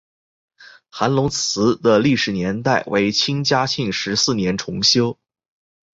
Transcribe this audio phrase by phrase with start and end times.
[0.89, 5.19] 韩泷祠的历史年代为清嘉庆十四年重修。